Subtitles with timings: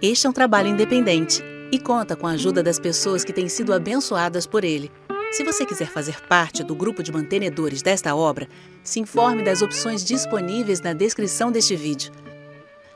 [0.00, 1.42] Este é um trabalho independente
[1.72, 4.92] e conta com a ajuda das pessoas que têm sido abençoadas por ele.
[5.32, 8.48] Se você quiser fazer parte do grupo de mantenedores desta obra,
[8.80, 12.12] se informe das opções disponíveis na descrição deste vídeo.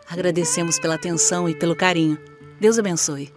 [0.08, 2.16] Agradecemos pela atenção e pelo carinho.
[2.60, 3.34] Deus abençoe.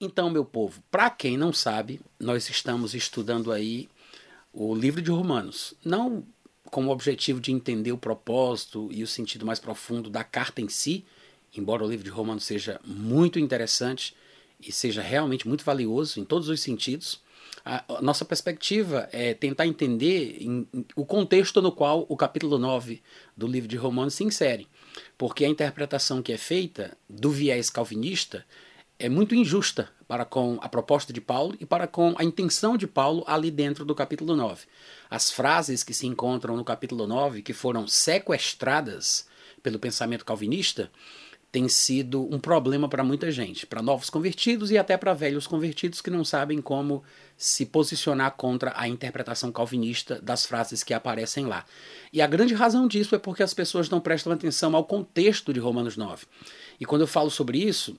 [0.00, 3.88] Então, meu povo, para quem não sabe, nós estamos estudando aí
[4.52, 5.72] o livro de Romanos.
[5.84, 6.24] Não
[6.76, 10.68] com o objetivo de entender o propósito e o sentido mais profundo da carta em
[10.68, 11.06] si,
[11.56, 14.14] embora o livro de Romanos seja muito interessante
[14.60, 17.22] e seja realmente muito valioso em todos os sentidos,
[17.64, 23.02] a, nossa perspectiva é tentar entender em, em, o contexto no qual o capítulo 9
[23.34, 24.68] do livro de Romanos se insere.
[25.16, 28.44] Porque a interpretação que é feita do viés calvinista
[28.98, 32.86] é muito injusta para com a proposta de Paulo e para com a intenção de
[32.86, 34.64] Paulo ali dentro do capítulo 9.
[35.10, 39.26] As frases que se encontram no capítulo 9, que foram sequestradas
[39.62, 40.90] pelo pensamento calvinista,
[41.50, 46.00] tem sido um problema para muita gente, para novos convertidos e até para velhos convertidos
[46.00, 47.02] que não sabem como
[47.36, 51.64] se posicionar contra a interpretação calvinista das frases que aparecem lá.
[52.12, 55.60] E a grande razão disso é porque as pessoas não prestam atenção ao contexto de
[55.60, 56.26] Romanos 9.
[56.78, 57.96] E quando eu falo sobre isso,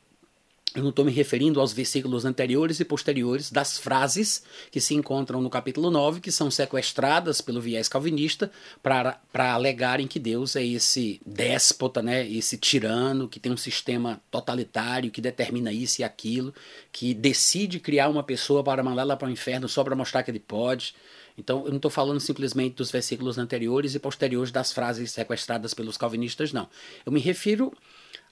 [0.77, 5.41] eu não estou me referindo aos versículos anteriores e posteriores das frases que se encontram
[5.41, 8.51] no capítulo 9, que são sequestradas pelo viés calvinista
[8.83, 15.09] para alegarem que Deus é esse déspota, né, esse tirano que tem um sistema totalitário
[15.09, 16.53] que determina isso e aquilo,
[16.91, 20.39] que decide criar uma pessoa para mandá-la para o inferno só para mostrar que ele
[20.39, 20.93] pode.
[21.35, 25.97] Então, eu não estou falando simplesmente dos versículos anteriores e posteriores das frases sequestradas pelos
[25.97, 26.69] calvinistas, não.
[27.03, 27.73] Eu me refiro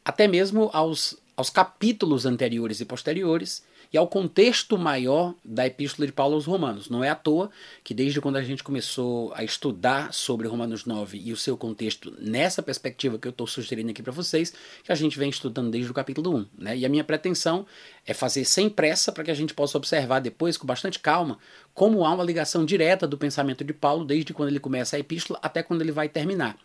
[0.03, 6.11] até mesmo aos aos capítulos anteriores e posteriores e ao contexto maior da Epístola de
[6.11, 6.89] Paulo aos Romanos.
[6.89, 7.49] Não é à toa
[7.83, 12.13] que, desde quando a gente começou a estudar sobre Romanos 9 e o seu contexto,
[12.19, 14.53] nessa perspectiva que eu estou sugerindo aqui para vocês,
[14.83, 16.45] que a gente vem estudando desde o capítulo 1.
[16.57, 16.77] Né?
[16.77, 17.65] E a minha pretensão
[18.05, 21.37] é fazer sem pressa para que a gente possa observar depois, com bastante calma,
[21.73, 25.39] como há uma ligação direta do pensamento de Paulo, desde quando ele começa a epístola
[25.41, 26.57] até quando ele vai terminar.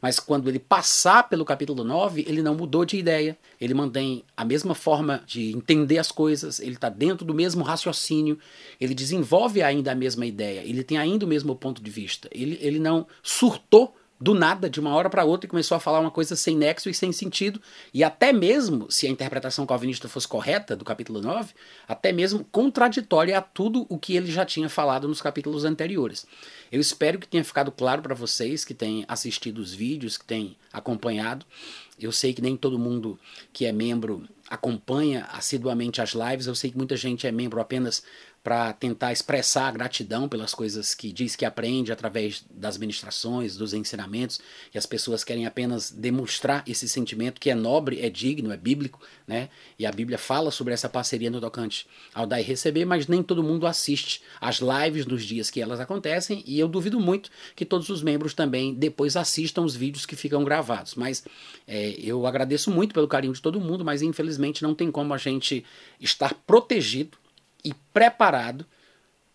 [0.00, 4.44] Mas quando ele passar pelo capítulo 9, ele não mudou de ideia, ele mantém a
[4.44, 8.38] mesma forma de entender as coisas, ele está dentro do mesmo raciocínio,
[8.80, 12.28] ele desenvolve ainda a mesma ideia, ele tem ainda o mesmo ponto de vista.
[12.32, 16.00] Ele, ele não surtou do nada, de uma hora para outra, e começou a falar
[16.00, 17.60] uma coisa sem nexo e sem sentido,
[17.94, 21.54] e até mesmo, se a interpretação calvinista fosse correta do capítulo 9,
[21.86, 26.26] até mesmo contraditória a tudo o que ele já tinha falado nos capítulos anteriores.
[26.70, 30.56] Eu espero que tenha ficado claro para vocês que têm assistido os vídeos, que têm
[30.72, 31.46] acompanhado.
[31.98, 33.18] Eu sei que nem todo mundo
[33.52, 38.02] que é membro acompanha assiduamente as lives, eu sei que muita gente é membro apenas
[38.42, 43.74] para tentar expressar a gratidão pelas coisas que diz que aprende através das ministrações, dos
[43.74, 44.40] ensinamentos,
[44.72, 49.00] e as pessoas querem apenas demonstrar esse sentimento que é nobre, é digno, é bíblico,
[49.26, 49.50] né?
[49.78, 53.22] E a Bíblia fala sobre essa parceria no tocante ao dar e receber, mas nem
[53.22, 57.64] todo mundo assiste às lives nos dias que elas acontecem, e eu duvido muito que
[57.64, 60.94] todos os membros também depois assistam os vídeos que ficam gravados.
[60.94, 61.24] Mas
[61.66, 65.18] é, eu agradeço muito pelo carinho de todo mundo, mas infelizmente não tem como a
[65.18, 65.64] gente
[66.00, 67.18] estar protegido
[67.64, 68.66] e preparado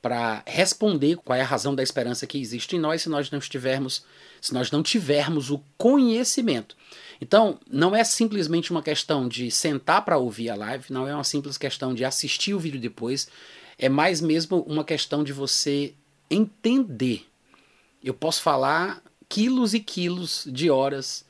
[0.01, 3.39] para responder qual é a razão da esperança que existe em nós se nós não
[3.39, 4.03] estivermos,
[4.41, 6.75] se nós não tivermos o conhecimento.
[7.21, 11.23] Então, não é simplesmente uma questão de sentar para ouvir a live, não é uma
[11.23, 13.29] simples questão de assistir o vídeo depois,
[13.77, 15.93] é mais mesmo uma questão de você
[16.29, 17.25] entender.
[18.03, 21.25] Eu posso falar quilos e quilos de horas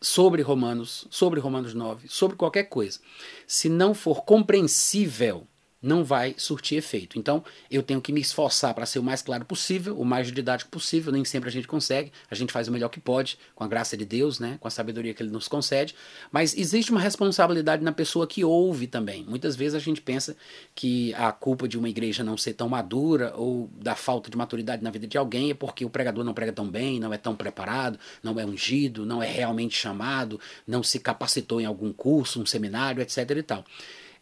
[0.00, 3.00] sobre Romanos, sobre Romanos 9, sobre qualquer coisa.
[3.44, 5.48] Se não for compreensível
[5.84, 7.18] não vai surtir efeito.
[7.18, 10.70] Então, eu tenho que me esforçar para ser o mais claro possível, o mais didático
[10.70, 13.68] possível, nem sempre a gente consegue, a gente faz o melhor que pode, com a
[13.68, 15.94] graça de Deus, né, com a sabedoria que ele nos concede,
[16.32, 19.24] mas existe uma responsabilidade na pessoa que ouve também.
[19.24, 20.36] Muitas vezes a gente pensa
[20.74, 24.82] que a culpa de uma igreja não ser tão madura ou da falta de maturidade
[24.82, 27.36] na vida de alguém é porque o pregador não prega tão bem, não é tão
[27.36, 32.46] preparado, não é ungido, não é realmente chamado, não se capacitou em algum curso, um
[32.46, 33.64] seminário, etc e tal.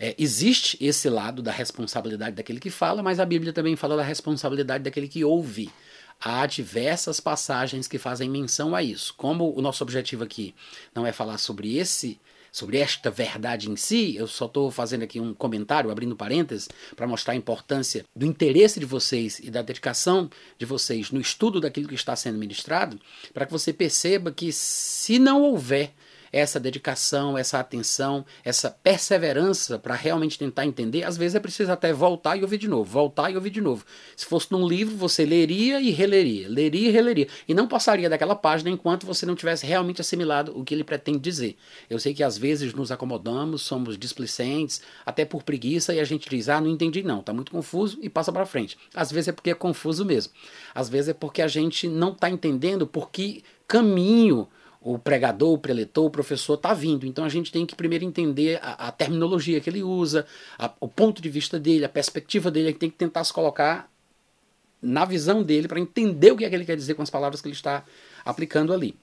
[0.02, 4.02] É, existe esse lado da responsabilidade daquele que fala, mas a Bíblia também fala da
[4.02, 5.70] responsabilidade daquele que ouve.
[6.20, 9.14] Há diversas passagens que fazem menção a isso.
[9.16, 10.56] Como o nosso objetivo aqui
[10.92, 12.18] não é falar sobre esse
[12.50, 17.06] sobre esta verdade em si, eu só estou fazendo aqui um comentário, abrindo parênteses, para
[17.06, 20.28] mostrar a importância do interesse de vocês e da dedicação
[20.58, 23.00] de vocês no estudo daquilo que está sendo ministrado,
[23.32, 25.94] para que você perceba que se não houver
[26.32, 31.92] essa dedicação, essa atenção, essa perseverança para realmente tentar entender, às vezes é preciso até
[31.92, 33.84] voltar e ouvir de novo, voltar e ouvir de novo.
[34.16, 38.34] Se fosse num livro, você leria e releria, leria e releria, e não passaria daquela
[38.34, 41.56] página enquanto você não tivesse realmente assimilado o que ele pretende dizer.
[41.90, 46.30] Eu sei que às vezes nos acomodamos, somos displicentes, até por preguiça, e a gente
[46.30, 48.78] diz: ah, não entendi não, está muito confuso, e passa para frente.
[48.94, 50.32] Às vezes é porque é confuso mesmo.
[50.74, 54.48] Às vezes é porque a gente não está entendendo por que caminho
[54.82, 57.06] o pregador, o preletor, o professor está vindo.
[57.06, 60.26] Então a gente tem que primeiro entender a, a terminologia que ele usa,
[60.58, 63.32] a, o ponto de vista dele, a perspectiva dele, a gente tem que tentar se
[63.32, 63.90] colocar
[64.80, 67.40] na visão dele para entender o que é que ele quer dizer com as palavras
[67.40, 67.84] que ele está
[68.24, 68.96] aplicando ali.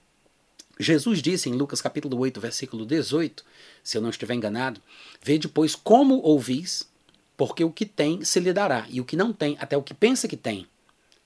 [0.78, 3.44] Jesus disse em Lucas capítulo 8, versículo 18,
[3.84, 4.82] se eu não estiver enganado,
[5.22, 6.90] vê depois como ouvis,
[7.36, 9.94] porque o que tem se lhe dará, e o que não tem, até o que
[9.94, 10.68] pensa que tem,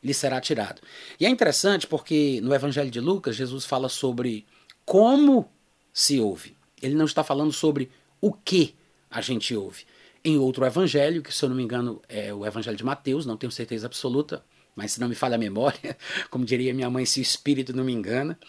[0.04, 0.82] lhe será tirado.
[1.20, 4.46] E é interessante porque no Evangelho de Lucas, Jesus fala sobre
[4.86, 5.50] como
[5.94, 6.56] se ouve.
[6.82, 7.90] Ele não está falando sobre
[8.20, 8.76] o que
[9.10, 9.86] a gente ouve.
[10.26, 13.38] Em outro evangelho, que se eu não me engano é o Evangelho de Mateus, não
[13.38, 14.44] tenho certeza absoluta,
[14.76, 15.98] mas se não me falha a memória,
[16.30, 18.40] como diria minha mãe, se o espírito não me engana.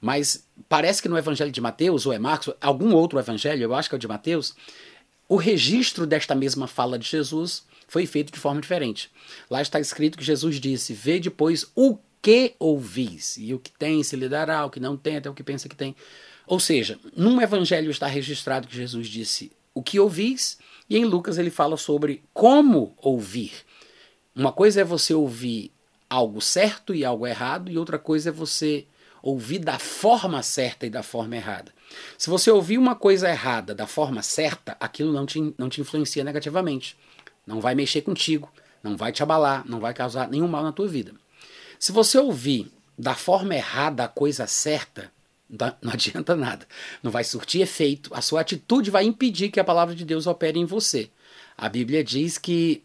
[0.00, 3.88] Mas parece que no Evangelho de Mateus, ou é Marcos, algum outro evangelho, eu acho
[3.88, 4.54] que é o de Mateus,
[5.28, 9.10] o registro desta mesma fala de Jesus foi feito de forma diferente.
[9.50, 14.02] Lá está escrito que Jesus disse: Vê depois o que ouvis, e o que tem
[14.02, 15.94] se lhe dará, o que não tem, até o que pensa que tem.
[16.46, 20.56] Ou seja, num evangelho está registrado que Jesus disse o que ouvis,
[20.88, 23.52] e em Lucas ele fala sobre como ouvir.
[24.34, 25.70] Uma coisa é você ouvir
[26.08, 28.86] algo certo e algo errado, e outra coisa é você
[29.22, 31.70] ouvir da forma certa e da forma errada.
[32.16, 36.24] Se você ouvir uma coisa errada da forma certa, aquilo não te, não te influencia
[36.24, 36.96] negativamente.
[37.46, 38.50] Não vai mexer contigo,
[38.82, 41.12] não vai te abalar, não vai causar nenhum mal na tua vida.
[41.78, 45.10] Se você ouvir da forma errada a coisa certa,
[45.50, 46.66] não adianta nada.
[47.02, 48.10] Não vai surtir efeito.
[48.14, 51.10] A sua atitude vai impedir que a palavra de Deus opere em você.
[51.56, 52.82] A Bíblia diz que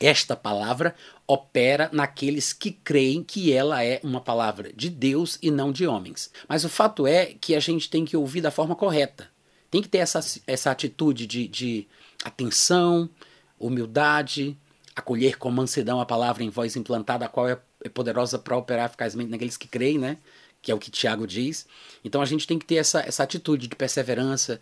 [0.00, 0.94] esta palavra
[1.26, 6.30] opera naqueles que creem que ela é uma palavra de Deus e não de homens.
[6.48, 9.28] Mas o fato é que a gente tem que ouvir da forma correta.
[9.70, 11.86] Tem que ter essa, essa atitude de, de
[12.24, 13.08] atenção,
[13.66, 14.56] humildade,
[14.94, 18.86] acolher com mansidão a palavra em voz implantada, a qual é, é poderosa para operar
[18.86, 20.18] eficazmente naqueles que creem, né?
[20.62, 21.66] Que é o que Tiago diz.
[22.04, 24.60] Então a gente tem que ter essa, essa atitude de perseverança.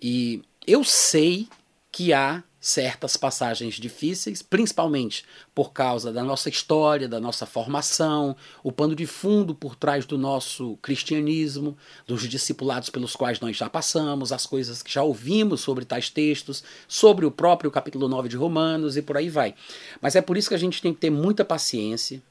[0.00, 1.48] E eu sei
[1.92, 8.70] que há certas passagens difíceis, principalmente por causa da nossa história, da nossa formação, o
[8.70, 11.76] pano de fundo por trás do nosso cristianismo,
[12.06, 16.62] dos discipulados pelos quais nós já passamos, as coisas que já ouvimos sobre tais textos,
[16.86, 19.54] sobre o próprio capítulo 9 de Romanos e por aí vai.
[20.00, 22.22] Mas é por isso que a gente tem que ter muita paciência,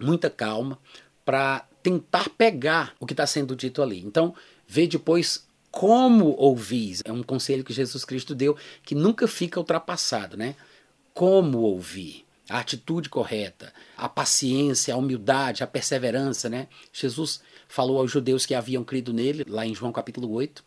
[0.00, 0.76] muita calma,
[1.24, 4.00] para tentar pegar o que está sendo dito ali.
[4.00, 4.34] Então,
[4.66, 5.45] ver depois
[5.76, 7.02] como ouvis.
[7.04, 10.54] É um conselho que Jesus Cristo deu que nunca fica ultrapassado, né?
[11.12, 12.24] Como ouvir.
[12.48, 16.66] A atitude correta, a paciência, a humildade, a perseverança, né?
[16.90, 20.64] Jesus falou aos judeus que haviam crido nele, lá em João capítulo 8,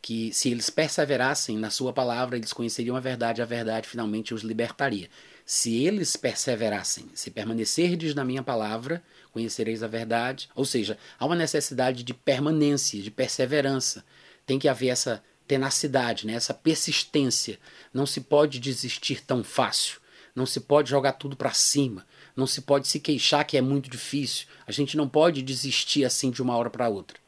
[0.00, 4.42] que se eles perseverassem na sua palavra, eles conheceriam a verdade, a verdade finalmente os
[4.42, 5.10] libertaria.
[5.44, 9.02] Se eles perseverassem, se permanecerdes na minha palavra,
[9.32, 10.48] conhecereis a verdade.
[10.54, 14.04] Ou seja, há uma necessidade de permanência, de perseverança,
[14.46, 16.34] tem que haver essa tenacidade, né?
[16.34, 17.58] essa persistência.
[17.92, 20.00] Não se pode desistir tão fácil.
[20.34, 22.06] Não se pode jogar tudo para cima.
[22.36, 24.46] Não se pode se queixar que é muito difícil.
[24.66, 27.18] A gente não pode desistir assim de uma hora para outra.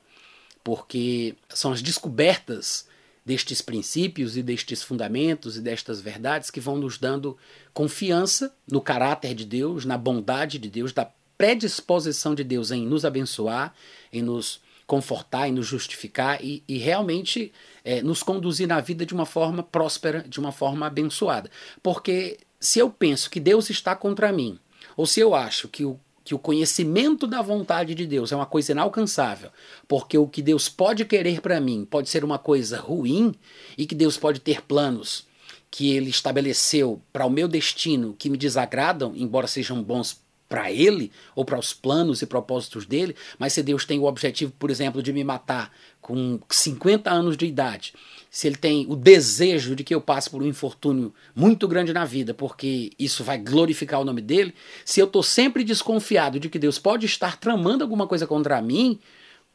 [0.63, 2.87] Porque são as descobertas
[3.25, 7.37] destes princípios e destes fundamentos e destas verdades que vão nos dando
[7.75, 13.05] confiança no caráter de Deus, na bondade de Deus, da predisposição de Deus em nos
[13.05, 13.75] abençoar,
[14.13, 17.53] em nos confortar e nos justificar e, e realmente
[17.85, 21.51] é, nos conduzir na vida de uma forma próspera, de uma forma abençoada.
[21.83, 24.59] Porque se eu penso que Deus está contra mim,
[24.97, 28.45] ou se eu acho que o que o conhecimento da vontade de Deus é uma
[28.45, 29.51] coisa inalcançável,
[29.87, 33.35] porque o que Deus pode querer para mim pode ser uma coisa ruim
[33.79, 35.27] e que Deus pode ter planos
[35.71, 41.13] que ele estabeleceu para o meu destino que me desagradam, embora sejam bons para ele
[41.35, 45.03] ou para os planos e propósitos dele, mas se Deus tem o objetivo, por exemplo,
[45.03, 47.93] de me matar com 50 anos de idade,
[48.31, 52.05] se ele tem o desejo de que eu passe por um infortúnio muito grande na
[52.05, 56.59] vida, porque isso vai glorificar o nome dele, se eu estou sempre desconfiado de que
[56.59, 58.99] Deus pode estar tramando alguma coisa contra mim,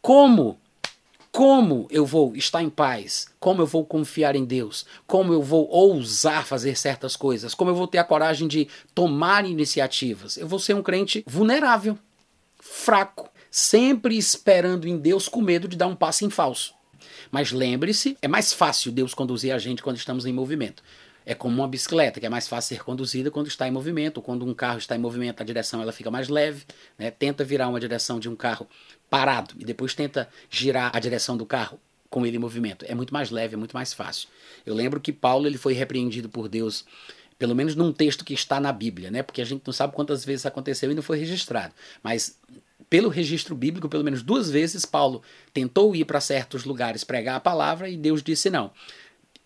[0.02, 0.60] como
[1.34, 3.28] como eu vou estar em paz?
[3.40, 4.86] Como eu vou confiar em Deus?
[5.08, 7.56] Como eu vou ousar fazer certas coisas?
[7.56, 10.38] Como eu vou ter a coragem de tomar iniciativas?
[10.38, 11.98] Eu vou ser um crente vulnerável,
[12.60, 16.75] fraco, sempre esperando em Deus com medo de dar um passo em falso.
[17.32, 20.84] Mas lembre-se, é mais fácil Deus conduzir a gente quando estamos em movimento.
[21.25, 24.22] É como uma bicicleta, que é mais fácil ser conduzida quando está em movimento.
[24.22, 26.66] Quando um carro está em movimento, a direção ela fica mais leve.
[26.98, 27.10] Né?
[27.12, 28.68] Tenta virar uma direção de um carro
[29.13, 31.79] parado e depois tenta girar a direção do carro
[32.10, 32.84] com ele em movimento.
[32.89, 34.27] É muito mais leve, é muito mais fácil.
[34.65, 36.84] Eu lembro que Paulo ele foi repreendido por Deus
[37.38, 39.22] pelo menos num texto que está na Bíblia, né?
[39.22, 41.75] Porque a gente não sabe quantas vezes aconteceu e não foi registrado.
[42.01, 42.39] Mas
[42.89, 45.22] pelo registro bíblico, pelo menos duas vezes, Paulo
[45.53, 48.72] tentou ir para certos lugares pregar a palavra e Deus disse não.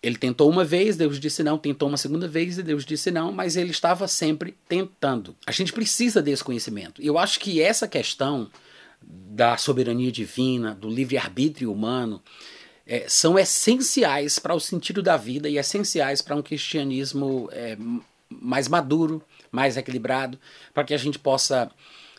[0.02, 3.32] Ele tentou uma vez, Deus disse não, tentou uma segunda vez e Deus disse não,
[3.32, 5.36] mas ele estava sempre tentando.
[5.46, 7.02] A gente precisa desse conhecimento.
[7.02, 8.50] Eu acho que essa questão
[9.02, 12.22] da soberania divina, do livre-arbítrio humano,
[12.86, 17.76] é, são essenciais para o sentido da vida e essenciais para um cristianismo é,
[18.28, 20.38] mais maduro, mais equilibrado,
[20.72, 21.70] para que a gente possa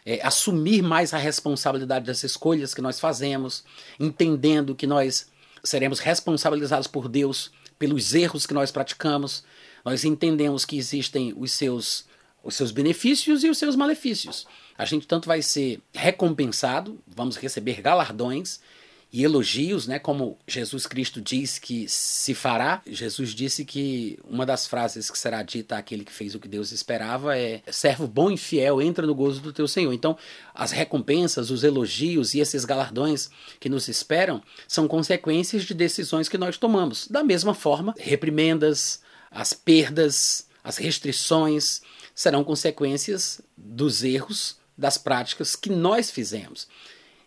[0.05, 3.63] é, assumir mais a responsabilidade das escolhas que nós fazemos,
[4.00, 5.27] entendendo que nós
[5.63, 9.43] seremos responsabilizados por Deus pelos erros que nós praticamos,
[9.83, 12.05] nós entendemos que existem os seus,
[12.43, 14.45] os seus benefícios e os seus malefícios.
[14.79, 18.62] A gente tanto vai ser recompensado, vamos receber galardões
[19.12, 22.81] e elogios, né, como Jesus Cristo diz que se fará.
[22.88, 26.71] Jesus disse que uma das frases que será dita àquele que fez o que Deus
[26.71, 29.91] esperava é: servo bom e fiel, entra no gozo do teu Senhor.
[29.91, 30.17] Então,
[30.55, 36.38] as recompensas, os elogios e esses galardões que nos esperam são consequências de decisões que
[36.38, 37.05] nós tomamos.
[37.05, 41.81] Da mesma forma, reprimendas, as perdas, as restrições
[42.15, 46.67] serão consequências dos erros, das práticas que nós fizemos.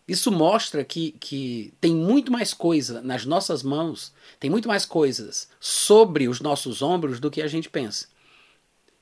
[0.09, 5.49] Isso mostra que, que tem muito mais coisa nas nossas mãos, tem muito mais coisas
[5.61, 8.09] sobre os nossos ombros do que a gente pensa.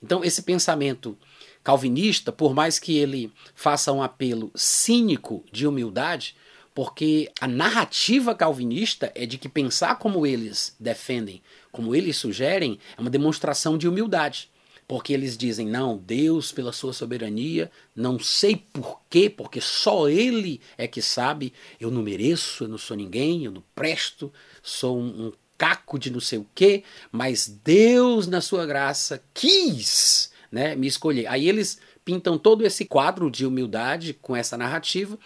[0.03, 1.17] Então, esse pensamento
[1.63, 6.37] calvinista, por mais que ele faça um apelo cínico de humildade,
[6.75, 13.01] porque a narrativa calvinista é de que pensar como eles defendem, como eles sugerem, é
[13.01, 14.51] uma demonstração de humildade
[14.91, 20.89] porque eles dizem: não, Deus, pela sua soberania, não sei porquê, porque só Ele é
[20.89, 25.33] que sabe, eu não mereço, eu não sou ninguém, eu não presto, sou um, um
[25.57, 26.83] caco de não sei o quê,
[27.13, 31.29] mas Deus, na sua graça, quis né, me escolher.
[31.29, 35.17] Aí eles pintam todo esse quadro de humildade com essa narrativa,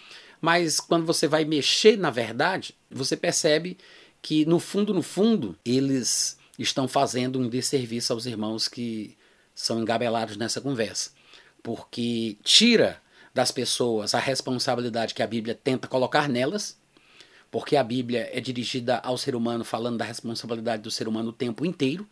[0.43, 3.79] mas quando você vai mexer na verdade, você percebe
[4.21, 9.17] que no fundo, no fundo, eles estão fazendo um desserviço aos irmãos que
[9.55, 11.11] são engabelados nessa conversa,
[11.63, 13.01] porque tira
[13.33, 16.79] das pessoas a responsabilidade que a Bíblia tenta colocar nelas,
[17.51, 21.33] porque a Bíblia é dirigida ao ser humano falando da responsabilidade do ser humano o
[21.33, 22.07] tempo inteiro.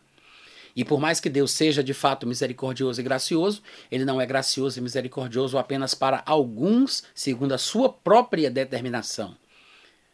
[0.75, 4.79] E por mais que Deus seja de fato misericordioso e gracioso, ele não é gracioso
[4.79, 9.37] e misericordioso apenas para alguns, segundo a sua própria determinação.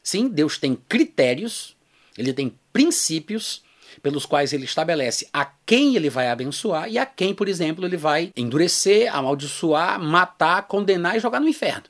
[0.04, 1.76] Sim, Deus tem critérios,
[2.18, 3.64] ele tem princípios
[4.02, 7.98] pelos quais ele estabelece a quem ele vai abençoar e a quem, por exemplo, ele
[7.98, 11.84] vai endurecer, amaldiçoar, matar, condenar e jogar no inferno.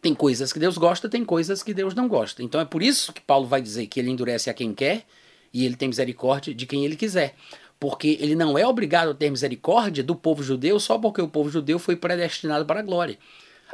[0.00, 2.42] Tem coisas que Deus gosta, tem coisas que Deus não gosta.
[2.42, 5.04] Então é por isso que Paulo vai dizer que ele endurece a quem quer
[5.52, 7.34] e ele tem misericórdia de quem ele quiser.
[7.80, 11.48] Porque ele não é obrigado a ter misericórdia do povo judeu só porque o povo
[11.50, 13.18] judeu foi predestinado para a glória.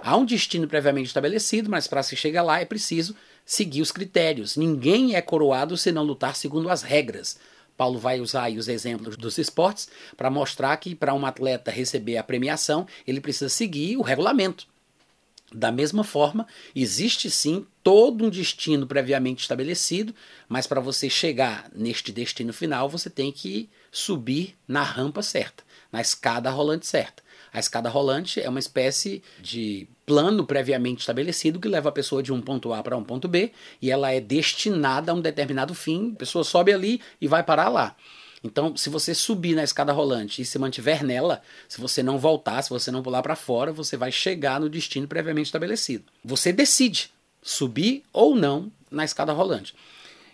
[0.03, 3.15] Há um destino previamente estabelecido, mas para se chegar lá é preciso
[3.51, 4.57] seguir os critérios.
[4.57, 7.37] Ninguém é coroado se não lutar segundo as regras.
[7.77, 12.17] Paulo vai usar aí os exemplos dos esportes para mostrar que para um atleta receber
[12.17, 14.69] a premiação, ele precisa seguir o regulamento.
[15.53, 20.15] Da mesma forma, existe sim todo um destino previamente estabelecido,
[20.49, 26.01] mas para você chegar neste destino final, você tem que subir na rampa certa, na
[26.01, 27.21] escada rolante certa.
[27.53, 32.33] A escada rolante é uma espécie de plano previamente estabelecido que leva a pessoa de
[32.33, 36.13] um ponto A para um ponto B e ela é destinada a um determinado fim.
[36.15, 37.97] A pessoa sobe ali e vai parar lá.
[38.43, 42.63] Então, se você subir na escada rolante e se mantiver nela, se você não voltar,
[42.63, 46.05] se você não pular para fora, você vai chegar no destino previamente estabelecido.
[46.25, 47.11] Você decide
[47.43, 49.75] subir ou não na escada rolante.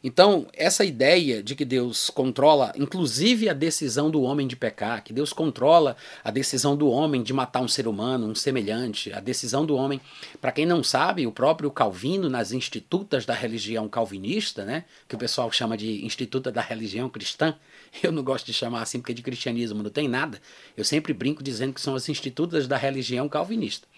[0.07, 5.13] Então, essa ideia de que Deus controla, inclusive, a decisão do homem de pecar, que
[5.13, 9.67] Deus controla a decisão do homem de matar um ser humano, um semelhante, a decisão
[9.67, 10.01] do homem.
[10.41, 15.19] Para quem não sabe, o próprio Calvino, nas institutas da religião calvinista, né, que o
[15.19, 17.57] pessoal chama de instituta da religião cristã,
[18.01, 20.41] eu não gosto de chamar assim porque de cristianismo não tem nada,
[20.77, 23.89] eu sempre brinco dizendo que são as institutas da religião calvinista.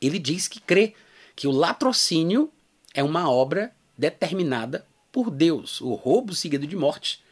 [0.00, 0.94] Ele diz que crê
[1.36, 2.50] que o latrocínio
[2.94, 7.22] é uma obra determinada por Deus, o roubo seguido de morte,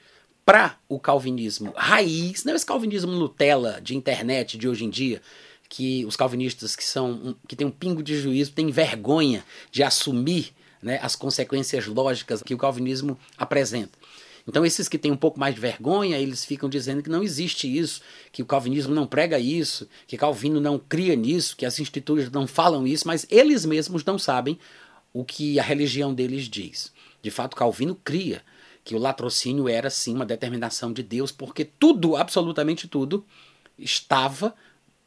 [0.44, 5.20] para o calvinismo raiz, não é esse calvinismo Nutella de internet de hoje em dia,
[5.68, 10.54] que os calvinistas que são que têm um pingo de juízo têm vergonha de assumir
[10.82, 13.98] né, as consequências lógicas que o calvinismo apresenta.
[14.48, 17.68] Então, esses que têm um pouco mais de vergonha, eles ficam dizendo que não existe
[17.68, 18.00] isso,
[18.32, 22.46] que o calvinismo não prega isso, que Calvino não cria nisso, que as instituições não
[22.46, 24.58] falam isso, mas eles mesmos não sabem
[25.12, 26.90] o que a religião deles diz.
[27.22, 28.42] De fato, Calvino cria
[28.84, 33.24] que o latrocínio era sim uma determinação de Deus, porque tudo, absolutamente tudo,
[33.78, 34.54] estava,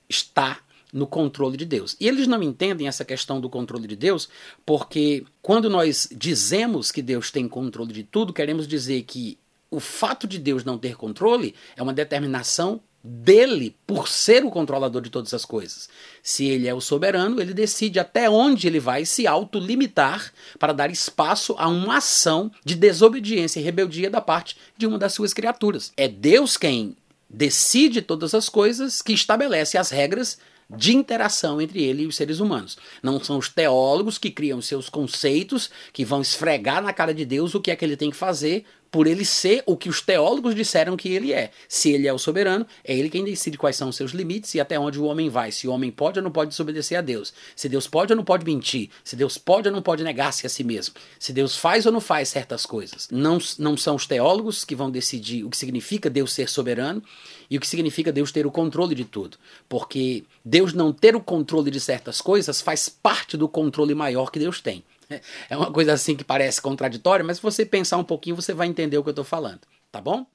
[0.07, 0.59] está
[0.93, 1.95] no controle de Deus.
[1.99, 4.29] E eles não entendem essa questão do controle de Deus,
[4.65, 9.37] porque quando nós dizemos que Deus tem controle de tudo, queremos dizer que
[9.69, 15.01] o fato de Deus não ter controle é uma determinação dele por ser o controlador
[15.01, 15.89] de todas as coisas.
[16.21, 20.91] Se ele é o soberano, ele decide até onde ele vai se autolimitar para dar
[20.91, 25.91] espaço a uma ação de desobediência e rebeldia da parte de uma das suas criaturas.
[25.97, 26.95] É Deus quem
[27.29, 30.37] decide todas as coisas, que estabelece as regras
[30.69, 32.77] de interação entre ele e os seres humanos.
[33.03, 37.53] Não são os teólogos que criam seus conceitos, que vão esfregar na cara de Deus
[37.53, 40.53] o que é que ele tem que fazer por ele ser o que os teólogos
[40.53, 41.51] disseram que ele é.
[41.67, 44.59] Se ele é o soberano, é ele quem decide quais são os seus limites e
[44.59, 45.51] até onde o homem vai.
[45.51, 47.33] Se o homem pode ou não pode desobedecer a Deus.
[47.55, 48.89] Se Deus pode ou não pode mentir.
[49.01, 50.95] Se Deus pode ou não pode negar-se a si mesmo.
[51.17, 53.07] Se Deus faz ou não faz certas coisas.
[53.09, 57.01] Não, não são os teólogos que vão decidir o que significa Deus ser soberano
[57.49, 59.37] e o que significa Deus ter o controle de tudo.
[59.69, 64.39] Porque Deus não ter o controle de certas coisas faz parte do controle maior que
[64.39, 64.83] Deus tem.
[65.49, 68.67] É uma coisa assim que parece contraditória, mas se você pensar um pouquinho, você vai
[68.67, 70.25] entender o que eu estou falando, tá bom?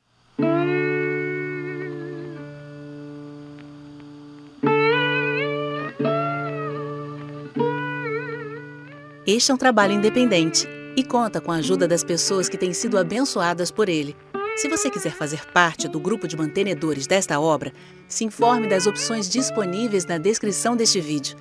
[9.26, 12.96] Este é um trabalho independente e conta com a ajuda das pessoas que têm sido
[12.96, 14.16] abençoadas por ele.
[14.56, 17.72] Se você quiser fazer parte do grupo de mantenedores desta obra,
[18.08, 21.36] se informe das opções disponíveis na descrição deste vídeo.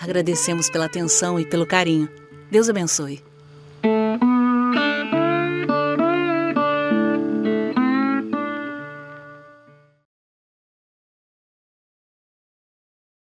[0.00, 2.08] Agradecemos pela atenção e pelo carinho.
[2.50, 3.22] Deus abençoe.